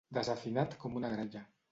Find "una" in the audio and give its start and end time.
1.01-1.11